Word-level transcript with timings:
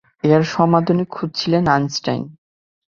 এর 0.23 0.41
সমাধানই 0.53 1.05
খুঁজছিলেন 1.05 1.63
আইনস্টাইন। 1.67 2.23